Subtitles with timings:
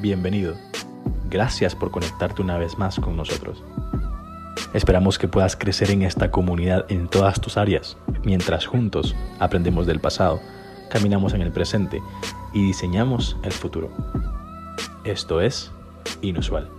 [0.00, 0.54] bienvenido.
[1.28, 3.62] Gracias por conectarte una vez más con nosotros.
[4.72, 10.00] Esperamos que puedas crecer en esta comunidad en todas tus áreas, mientras juntos aprendemos del
[10.00, 10.40] pasado,
[10.90, 12.02] caminamos en el presente
[12.52, 13.90] y diseñamos el futuro.
[15.04, 15.72] Esto es
[16.22, 16.77] Inusual.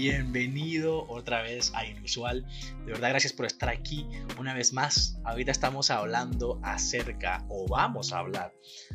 [0.00, 2.46] Bienvenido otra vez a Inusual.
[2.86, 4.06] De verdad, gracias por estar aquí
[4.38, 5.20] una vez más.
[5.24, 8.54] Ahorita estamos hablando acerca, o vamos a hablar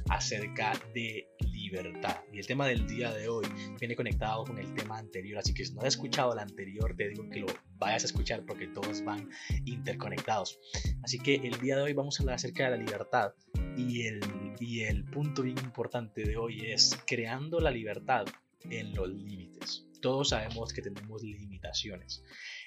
[0.10, 2.22] acerca de libertad.
[2.32, 3.46] Y el tema del día de hoy
[3.82, 5.40] viene conectado con el tema anterior.
[5.40, 7.48] Así que si no has escuchado el anterior, te digo que lo
[7.78, 9.30] vayas a escuchar porque todos van
[9.66, 10.58] interconectados.
[11.04, 13.34] Así que el día de hoy vamos a hablar acerca de la libertad.
[13.76, 14.22] Y el,
[14.58, 18.26] y el punto bien importante de hoy es creando la libertad
[18.70, 22.22] en los límites todos sabemos que tenemos limitaciones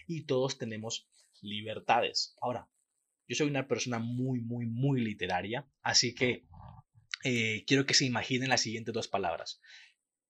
[0.09, 1.07] y todos tenemos
[1.43, 2.35] libertades.
[2.41, 2.69] Ahora,
[3.29, 6.47] yo soy una persona muy, muy, muy literaria, así que
[7.25, 9.61] eh, quiero que se imaginen las siguientes dos palabras.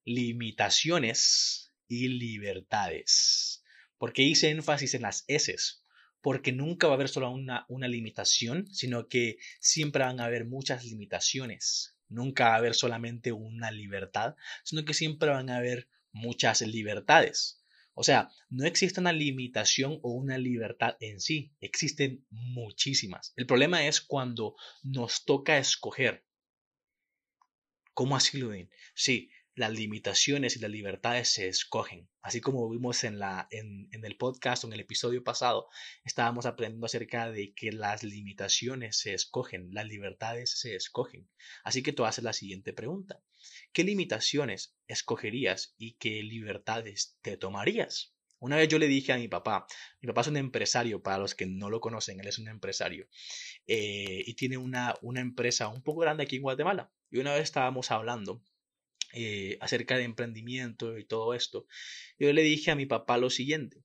[0.04, 3.62] Limitaciones y libertades.
[3.98, 5.54] ¿Por qué hice énfasis en las S?
[6.20, 10.44] Porque nunca va a haber solo una, una limitación, sino que siempre van a haber
[10.44, 11.95] muchas limitaciones.
[12.08, 17.62] Nunca va a haber solamente una libertad, sino que siempre van a haber muchas libertades.
[17.94, 23.32] O sea, no existe una limitación o una libertad en sí, existen muchísimas.
[23.36, 26.22] El problema es cuando nos toca escoger.
[27.94, 28.68] ¿Cómo así, Ludin?
[28.94, 32.08] Sí, las limitaciones y las libertades se escogen.
[32.20, 35.68] Así como vimos en, la, en, en, el podcast o en el episodio pasado,
[36.04, 41.28] estábamos aprendiendo acerca de que las limitaciones se escogen, las libertades se escogen.
[41.64, 43.22] Así que tú haces la siguiente pregunta.
[43.72, 48.12] ¿Qué limitaciones escogerías y qué libertades te tomarías?
[48.38, 49.66] Una vez yo le dije a mi papá,
[50.02, 53.08] mi papá es un empresario, para los que no lo conocen, él es un empresario
[53.66, 56.92] eh, y tiene una, una empresa un poco grande aquí en Guatemala.
[57.10, 58.42] Y una vez estábamos hablando
[59.18, 61.66] eh, acerca de emprendimiento y todo esto.
[62.18, 63.82] Yo le dije a mi papá lo siguiente,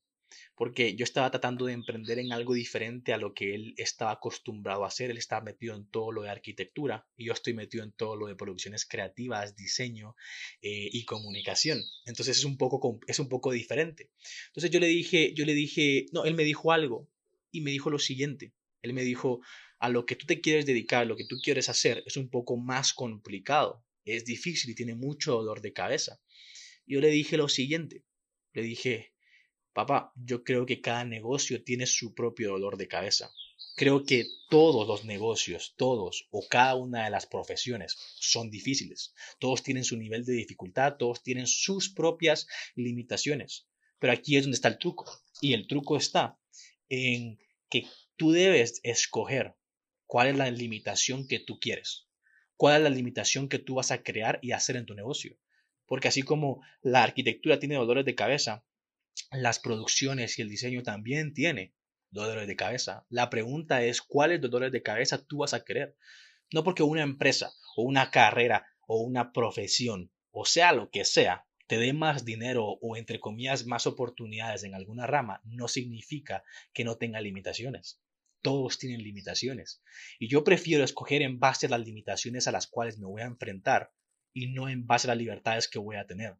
[0.55, 4.83] porque yo estaba tratando de emprender en algo diferente a lo que él estaba acostumbrado
[4.83, 5.09] a hacer.
[5.09, 8.27] Él estaba metido en todo lo de arquitectura y yo estoy metido en todo lo
[8.27, 10.17] de producciones creativas, diseño
[10.61, 11.81] eh, y comunicación.
[12.05, 14.09] Entonces es un poco es un poco diferente.
[14.47, 17.07] Entonces yo le dije, yo le dije, no, él me dijo algo
[17.51, 18.51] y me dijo lo siguiente.
[18.81, 19.39] Él me dijo,
[19.79, 22.57] a lo que tú te quieres dedicar, lo que tú quieres hacer es un poco
[22.57, 26.21] más complicado es difícil y tiene mucho dolor de cabeza.
[26.85, 28.03] Yo le dije lo siguiente,
[28.53, 29.13] le dije,
[29.73, 33.31] papá, yo creo que cada negocio tiene su propio dolor de cabeza.
[33.75, 39.13] Creo que todos los negocios, todos o cada una de las profesiones son difíciles.
[39.39, 43.67] Todos tienen su nivel de dificultad, todos tienen sus propias limitaciones.
[43.99, 45.05] Pero aquí es donde está el truco.
[45.39, 46.37] Y el truco está
[46.89, 47.39] en
[47.69, 47.87] que
[48.17, 49.55] tú debes escoger
[50.05, 52.07] cuál es la limitación que tú quieres
[52.61, 55.35] cuál es la limitación que tú vas a crear y hacer en tu negocio.
[55.87, 58.63] Porque así como la arquitectura tiene dolores de cabeza,
[59.31, 61.73] las producciones y el diseño también tiene
[62.11, 63.07] dolores de cabeza.
[63.09, 65.97] La pregunta es cuáles dolores de cabeza tú vas a querer.
[66.53, 71.47] No porque una empresa o una carrera o una profesión o sea lo que sea
[71.65, 76.43] te dé más dinero o entre comillas más oportunidades en alguna rama, no significa
[76.73, 77.99] que no tenga limitaciones
[78.41, 79.81] todos tienen limitaciones.
[80.19, 83.25] Y yo prefiero escoger en base a las limitaciones a las cuales me voy a
[83.25, 83.91] enfrentar
[84.33, 86.37] y no en base a las libertades que voy a tener.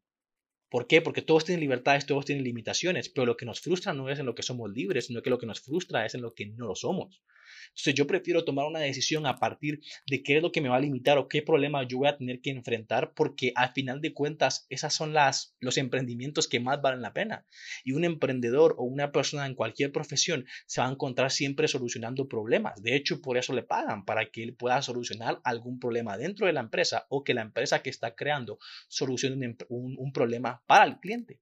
[0.70, 1.02] ¿Por qué?
[1.02, 4.26] Porque todos tienen libertades, todos tienen limitaciones, pero lo que nos frustra no es en
[4.26, 6.66] lo que somos libres, sino que lo que nos frustra es en lo que no
[6.66, 7.22] lo somos.
[7.70, 10.78] Entonces yo prefiero tomar una decisión a partir de qué es lo que me va
[10.78, 14.14] a limitar o qué problema yo voy a tener que enfrentar porque al final de
[14.14, 17.46] cuentas esas son las los emprendimientos que más valen la pena.
[17.84, 22.28] Y un emprendedor o una persona en cualquier profesión se va a encontrar siempre solucionando
[22.28, 22.82] problemas.
[22.82, 26.54] De hecho, por eso le pagan para que él pueda solucionar algún problema dentro de
[26.54, 31.00] la empresa o que la empresa que está creando solucione un, un problema para el
[31.00, 31.40] cliente.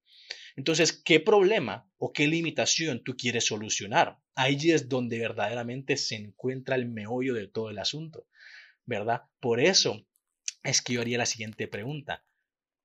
[0.55, 4.17] Entonces, ¿qué problema o qué limitación tú quieres solucionar?
[4.41, 8.25] Ahí es donde verdaderamente se encuentra el meollo de todo el asunto,
[8.85, 9.23] ¿verdad?
[9.41, 10.07] Por eso
[10.63, 12.23] es que yo haría la siguiente pregunta.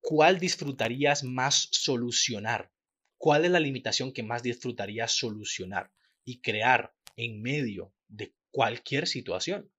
[0.01, 2.73] ¿Cuál disfrutarías más solucionar?
[3.19, 5.93] ¿Cuál es la limitación que más disfrutarías solucionar
[6.25, 9.71] y crear en medio de cualquier situación?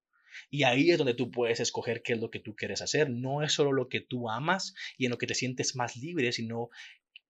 [0.48, 3.10] Y ahí es donde tú puedes escoger qué es lo que tú quieres hacer.
[3.10, 6.32] No es solo lo que tú amas y en lo que te sientes más libre,
[6.32, 6.70] sino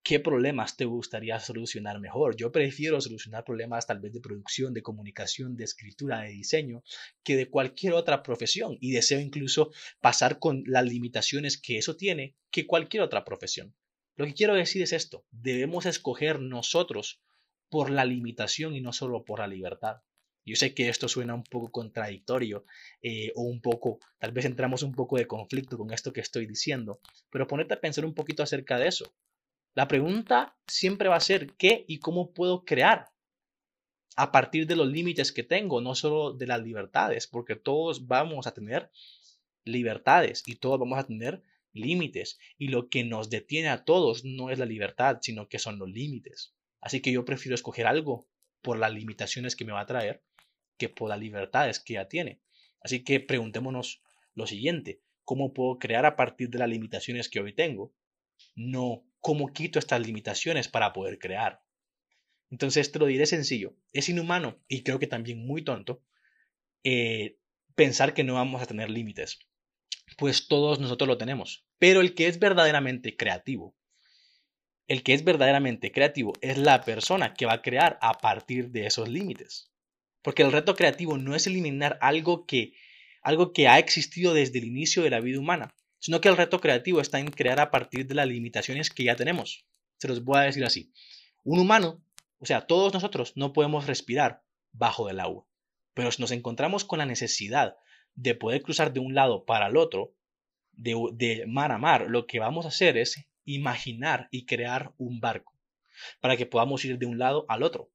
[0.08, 2.37] ¿Qué problemas te gustaría solucionar mejor?
[2.37, 6.85] Yo prefiero solucionar problemas tal vez de producción, de comunicación, de escritura, de diseño,
[7.25, 8.79] que de cualquier otra profesión.
[8.81, 13.75] Y deseo incluso pasar con las limitaciones que eso tiene que cualquier otra profesión.
[14.14, 17.20] Lo que quiero decir es esto, debemos escoger nosotros
[17.69, 20.03] por la limitación y no solo por la libertad.
[20.44, 22.64] Yo sé que esto suena un poco contradictorio
[23.03, 26.47] eh, o un poco, tal vez entramos un poco de conflicto con esto que estoy
[26.47, 29.12] diciendo, pero ponete a pensar un poquito acerca de eso.
[29.76, 33.11] La pregunta siempre va a ser qué y cómo puedo crear
[34.17, 38.46] a partir de los límites que tengo, no solo de las libertades, porque todos vamos
[38.46, 38.90] a tener
[39.64, 41.43] libertades y todos vamos a tener
[41.75, 42.38] límites.
[42.56, 45.90] Y lo que nos detiene a todos no es la libertad, sino que son los
[45.90, 46.55] límites.
[46.81, 48.26] Así que yo prefiero escoger algo
[48.62, 50.25] por las limitaciones que me va a traer
[50.79, 52.40] que por las libertades que ya tiene.
[52.81, 54.02] Así que preguntémonos
[54.34, 57.94] lo siguiente, ¿cómo puedo crear a partir de las limitaciones que hoy tengo?
[58.55, 61.61] No, ¿cómo quito estas limitaciones para poder crear?
[62.49, 66.00] Entonces te lo diré sencillo, es inhumano y creo que también muy tonto
[66.84, 67.37] eh,
[67.75, 69.40] pensar que no vamos a tener límites,
[70.17, 73.76] pues todos nosotros lo tenemos, pero el que es verdaderamente creativo,
[74.87, 78.87] el que es verdaderamente creativo es la persona que va a crear a partir de
[78.87, 79.72] esos límites.
[80.22, 82.75] Porque el reto creativo no es eliminar algo que,
[83.22, 86.60] algo que ha existido desde el inicio de la vida humana, sino que el reto
[86.60, 89.66] creativo está en crear a partir de las limitaciones que ya tenemos.
[89.98, 90.93] Se los voy a decir así.
[91.44, 92.02] Un humano,
[92.38, 95.46] o sea, todos nosotros no podemos respirar bajo el agua,
[95.94, 97.76] pero si nos encontramos con la necesidad
[98.14, 100.14] de poder cruzar de un lado para el otro,
[100.72, 105.20] de, de mar a mar, lo que vamos a hacer es imaginar y crear un
[105.20, 105.54] barco
[106.20, 107.90] para que podamos ir de un lado al otro.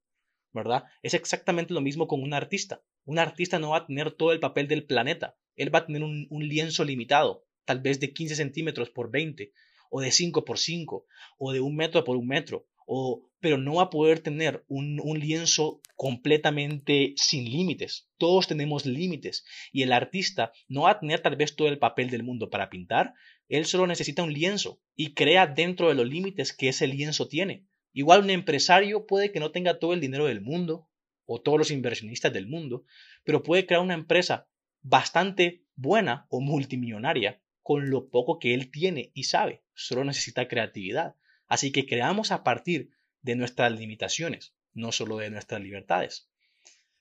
[0.53, 0.86] ¿verdad?
[1.01, 2.81] Es exactamente lo mismo con un artista.
[3.06, 5.36] Un artista no va a tener todo el papel del planeta.
[5.56, 9.54] Él va a tener un, lienzo limitado, tal vez de 15 centímetros por 20,
[9.90, 11.06] o de 5 por 5,
[11.38, 15.00] o de un metro por un metro, o, pero no va a poder tener un,
[15.02, 18.10] un lienzo completamente sin límites.
[18.18, 19.46] Todos tenemos límites.
[19.72, 22.70] Y el artista no va a tener tal vez todo el papel del mundo para
[22.70, 23.14] pintar.
[23.48, 27.66] Él solo necesita un lienzo y crea dentro de los límites que ese lienzo tiene.
[27.94, 30.90] Igual un empresario puede que no tenga todo el dinero del mundo
[31.26, 32.84] o todos los inversionistas del mundo,
[33.24, 34.50] pero puede crear una empresa
[34.82, 39.63] bastante buena o multimillonaria con lo poco que él tiene y sabe.
[39.74, 41.16] Solo necesita creatividad.
[41.48, 42.92] Así que creamos a partir
[43.22, 46.30] de nuestras limitaciones, no solo de nuestras libertades.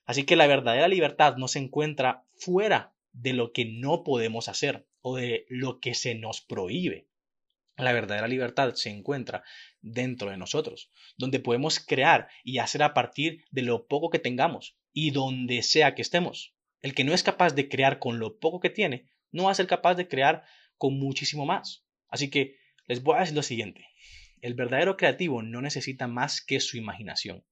[0.05, 4.85] Así que la verdadera libertad no se encuentra fuera de lo que no podemos hacer
[5.01, 7.07] o de lo que se nos prohíbe.
[7.77, 9.43] La verdadera libertad se encuentra
[9.81, 14.75] dentro de nosotros, donde podemos crear y hacer a partir de lo poco que tengamos
[14.93, 16.53] y donde sea que estemos.
[16.81, 19.55] El que no es capaz de crear con lo poco que tiene, no va a
[19.55, 20.43] ser capaz de crear
[20.77, 21.85] con muchísimo más.
[22.07, 22.57] Así que
[22.87, 23.87] les voy a decir lo siguiente.
[24.41, 27.45] El verdadero creativo no necesita más que su imaginación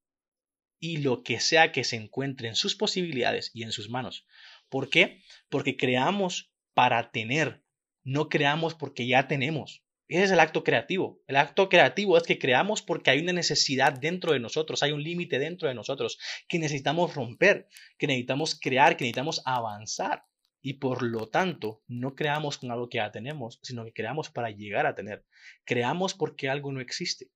[0.79, 4.25] y lo que sea que se encuentre en sus posibilidades y en sus manos.
[4.69, 5.21] ¿Por qué?
[5.49, 7.63] Porque creamos para tener,
[8.03, 9.83] no creamos porque ya tenemos.
[10.07, 11.21] Ese es el acto creativo.
[11.27, 15.03] El acto creativo es que creamos porque hay una necesidad dentro de nosotros, hay un
[15.03, 16.17] límite dentro de nosotros
[16.47, 17.67] que necesitamos romper,
[17.99, 20.23] que necesitamos crear, que necesitamos avanzar.
[20.61, 24.51] Y por lo tanto, no creamos con algo que ya tenemos, sino que creamos para
[24.51, 25.25] llegar a tener.
[25.65, 27.31] Creamos porque algo no existe.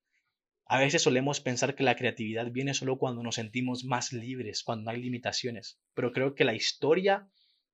[0.66, 4.86] A veces solemos pensar que la creatividad viene solo cuando nos sentimos más libres, cuando
[4.86, 5.80] no hay limitaciones.
[5.94, 7.30] Pero creo que la historia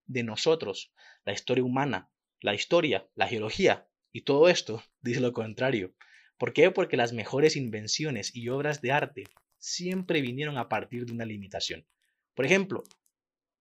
[0.05, 0.91] de nosotros,
[1.23, 2.11] la historia humana,
[2.41, 5.93] la historia, la geología, y todo esto dice lo contrario.
[6.37, 6.71] ¿Por qué?
[6.71, 9.23] Porque las mejores invenciones y obras de arte
[9.57, 11.85] siempre vinieron a partir de una limitación.
[12.33, 12.83] Por ejemplo,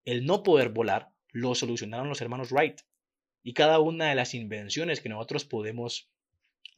[0.05, 2.81] el no poder volar lo solucionaron los hermanos Wright.
[3.43, 6.11] Y cada una de las invenciones que nosotros podemos,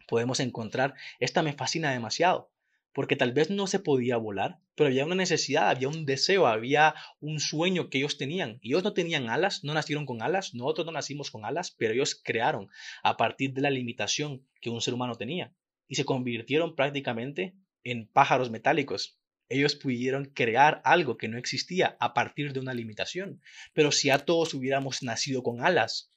[0.07, 2.51] podemos encontrar, esta me fascina demasiado
[2.93, 6.95] porque tal vez no se podía volar, pero había una necesidad, había un deseo, había
[7.21, 8.59] un sueño que ellos tenían.
[8.63, 11.95] Y ellos no tenían alas, no nacieron con alas, nosotros no nacimos con alas, pero
[11.95, 12.69] ellos crearon
[13.03, 15.53] a partir de la limitación que un ser humano tenía
[15.87, 17.55] y se convirtieron prácticamente
[17.85, 19.20] en pájaros metálicos.
[19.51, 23.43] Ellos pudieron crear algo que no existía a partir de una limitación.
[23.75, 26.11] Pero si a todos hubiéramos nacido con alas,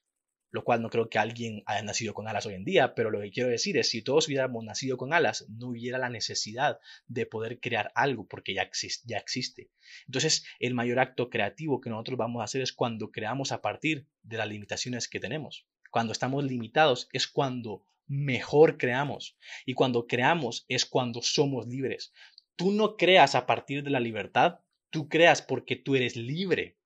[0.54, 3.20] lo cual no creo que alguien haya nacido con alas hoy en día, pero lo
[3.20, 7.26] que quiero decir es, si todos hubiéramos nacido con alas, no hubiera la necesidad de
[7.26, 9.72] poder crear algo porque ya, existe, ya existe.
[10.06, 14.06] Entonces, el mayor acto creativo que nosotros vamos a hacer es cuando creamos a partir
[14.22, 15.66] de las limitaciones que tenemos.
[15.90, 22.14] Cuando estamos limitados es cuando mejor creamos y cuando creamos es cuando somos libres.
[22.56, 26.78] Tú no creas a partir de la libertad, tú creas porque tú eres libre.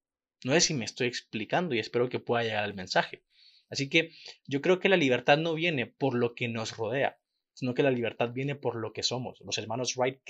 [0.43, 3.23] No sé si me estoy explicando y espero que pueda llegar el mensaje.
[3.69, 4.11] Así que
[4.45, 7.19] yo creo que la libertad no viene por lo que nos rodea,
[7.53, 9.41] sino que la libertad viene por lo que somos.
[9.41, 10.21] Los hermanos Wright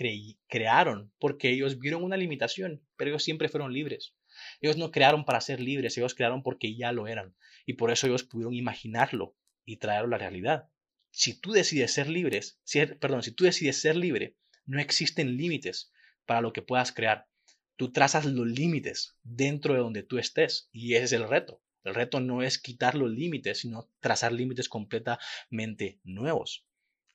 [0.48, 4.16] crearon porque ellos vieron una limitación, pero ellos siempre fueron libres.
[4.62, 7.36] Ellos no crearon para ser libres, ellos crearon porque ya lo eran.
[7.66, 10.70] Y por eso ellos pudieron imaginarlo y traerlo a la realidad.
[11.12, 12.60] Si tú decides ser libres,
[13.00, 14.36] perdón, si tú decides ser libre,
[14.68, 15.92] no existen límites
[16.26, 17.28] para lo que puedas crear.
[17.78, 21.62] Tú trazas los límites dentro de donde tú estés y ese es el reto.
[21.84, 26.66] El reto no es quitar los límites, sino trazar límites completamente nuevos.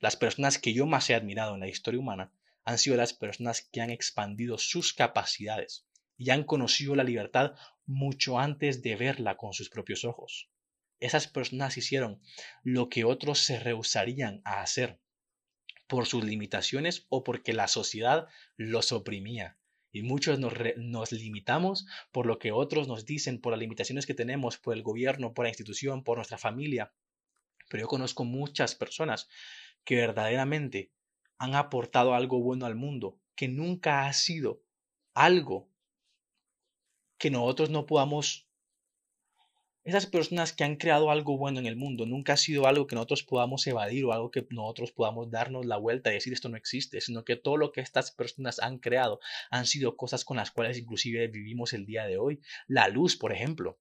[0.00, 2.32] Las personas que yo más he admirado en la historia humana
[2.64, 7.52] han sido las personas que han expandido sus capacidades y han conocido la libertad
[7.86, 10.48] mucho antes de verla con sus propios ojos.
[11.00, 12.22] Esas personas hicieron
[12.62, 15.00] lo que otros se rehusarían a hacer
[15.92, 19.58] por sus limitaciones o porque la sociedad los oprimía.
[19.92, 24.56] Y muchos nos, limitamos por lo que otros nos dicen, por las limitaciones que tenemos,
[24.56, 26.94] por el gobierno, por la institución, por nuestra familia.
[27.68, 29.28] Pero yo conozco muchas personas
[29.84, 30.94] que verdaderamente
[31.36, 34.62] han aportado algo bueno al mundo, que nunca ha sido
[35.12, 35.68] algo
[37.18, 38.48] que nosotros no podamos
[39.84, 42.94] esas personas que han creado algo bueno en el mundo nunca ha sido algo que
[42.94, 46.56] nosotros podamos evadir o algo que nosotros podamos darnos la vuelta y decir esto no
[46.56, 49.18] existe, sino que todo lo que estas personas han creado
[49.50, 52.40] han sido cosas con las cuales inclusive vivimos el día de hoy.
[52.68, 53.78] La luz, por ejemplo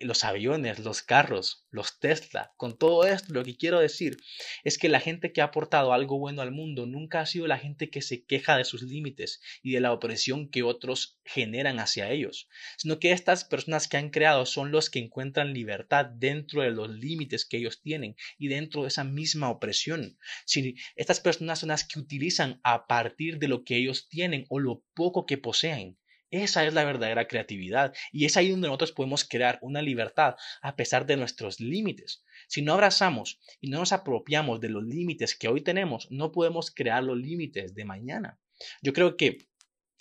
[0.00, 4.16] los aviones, los carros, los Tesla, con todo esto lo que quiero decir
[4.64, 7.58] es que la gente que ha aportado algo bueno al mundo nunca ha sido la
[7.58, 12.10] gente que se queja de sus límites y de la opresión que otros generan hacia
[12.10, 16.70] ellos, sino que estas personas que han creado son los que encuentran libertad dentro de
[16.70, 20.18] los límites que ellos tienen y dentro de esa misma opresión.
[20.46, 24.58] Si estas personas son las que utilizan a partir de lo que ellos tienen o
[24.58, 25.99] lo poco que poseen
[26.30, 30.76] esa es la verdadera creatividad y es ahí donde nosotros podemos crear una libertad a
[30.76, 32.24] pesar de nuestros límites.
[32.46, 36.70] Si no abrazamos y no nos apropiamos de los límites que hoy tenemos, no podemos
[36.70, 38.38] crear los límites de mañana.
[38.80, 39.38] Yo creo que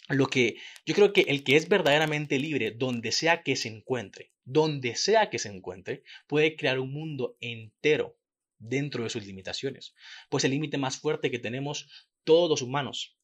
[0.07, 4.31] lo que yo creo que el que es verdaderamente libre donde sea que se encuentre,
[4.43, 8.17] donde sea que se encuentre, puede crear un mundo entero
[8.59, 9.95] dentro de sus limitaciones.
[10.29, 13.17] Pues el límite más fuerte que tenemos todos humanos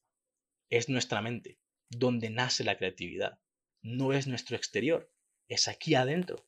[0.70, 1.58] es nuestra mente
[1.90, 3.38] donde nace la creatividad.
[3.82, 5.12] No es nuestro exterior,
[5.48, 6.46] es aquí adentro.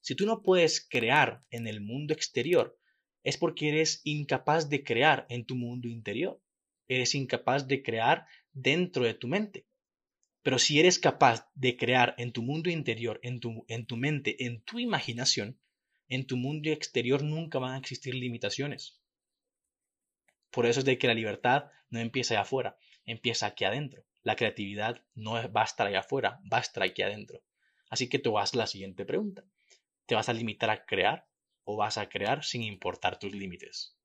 [0.00, 2.78] Si tú no puedes crear en el mundo exterior,
[3.22, 6.42] es porque eres incapaz de crear en tu mundo interior.
[6.88, 9.66] Eres incapaz de crear dentro de tu mente.
[10.42, 14.46] Pero si eres capaz de crear en tu mundo interior, en tu, en tu mente,
[14.46, 15.60] en tu imaginación,
[16.08, 19.00] en tu mundo exterior nunca van a existir limitaciones.
[20.50, 24.04] Por eso es de que la libertad no empieza allá afuera, empieza aquí adentro.
[24.22, 27.42] La creatividad no va a estar allá afuera, va a estar aquí adentro.
[27.90, 29.44] Así que te vas la siguiente pregunta.
[30.06, 31.28] ¿Te vas a limitar a crear
[31.64, 33.99] o vas a crear sin importar tus límites?